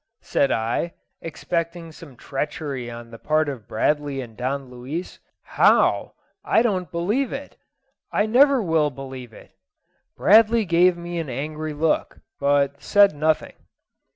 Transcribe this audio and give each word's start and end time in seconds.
said 0.23 0.51
I, 0.51 0.95
expecting 1.21 1.91
some 1.91 2.15
treachery 2.15 2.89
on 2.89 3.11
the 3.11 3.19
part 3.19 3.47
of 3.47 3.67
Bradley 3.67 4.19
and 4.19 4.35
Don 4.35 4.67
Luis; 4.71 5.19
"How? 5.43 6.13
I 6.43 6.63
don't 6.63 6.91
believe 6.91 7.31
it; 7.31 7.55
I 8.11 8.25
never 8.25 8.63
will 8.63 8.89
believe 8.89 9.31
it." 9.31 9.51
Bradley 10.17 10.65
gave 10.65 10.97
me 10.97 11.19
an 11.19 11.29
angry 11.29 11.73
look, 11.73 12.17
but 12.39 12.81
said 12.81 13.13
nothing. 13.13 13.53